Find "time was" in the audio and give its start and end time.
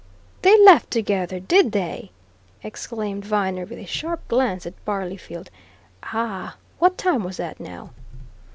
6.97-7.37